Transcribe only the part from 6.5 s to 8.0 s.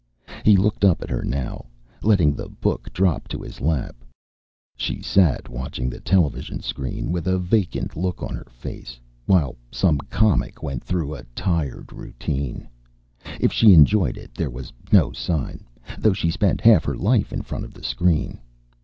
screen with a vacant